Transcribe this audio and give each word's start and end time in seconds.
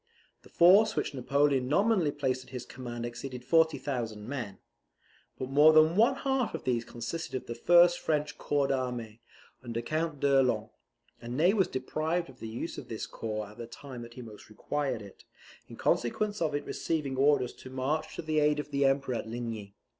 The 0.41 0.49
force 0.49 0.95
which 0.95 1.13
Napoleon 1.13 1.67
nominally 1.67 2.09
placed 2.09 2.43
at 2.43 2.49
his 2.49 2.65
command 2.65 3.05
exceeded 3.05 3.45
40,000 3.45 4.27
men. 4.27 4.57
But 5.37 5.51
more 5.51 5.73
than 5.73 5.95
one 5.95 6.15
half 6.15 6.55
of 6.55 6.63
these 6.63 6.83
consisted 6.83 7.35
of 7.35 7.45
the 7.45 7.53
first 7.53 7.99
French 7.99 8.39
corps 8.39 8.65
d'armee, 8.65 9.21
under 9.63 9.79
Count 9.83 10.19
d'Erlon; 10.19 10.71
and 11.21 11.37
Ney 11.37 11.53
was 11.53 11.67
deprived 11.67 12.29
of 12.31 12.39
the 12.39 12.47
use 12.49 12.79
of 12.79 12.87
this 12.87 13.05
corps 13.05 13.49
at 13.49 13.59
the 13.59 13.67
time 13.67 14.01
that 14.01 14.15
he 14.15 14.23
most 14.23 14.49
required 14.49 15.03
it, 15.03 15.23
in 15.67 15.75
consequence 15.75 16.41
of 16.41 16.55
its 16.55 16.65
receiving 16.65 17.15
orders 17.15 17.53
to 17.53 17.69
march 17.69 18.15
to 18.15 18.23
the 18.23 18.39
aid 18.39 18.59
of 18.59 18.71
the 18.71 18.85
Emperor 18.85 19.13
at 19.17 19.27
Ligny. 19.27 19.75